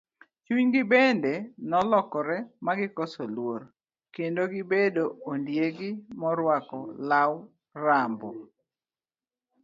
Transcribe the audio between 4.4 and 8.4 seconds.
gibedo ondiegi moruako lau rambo.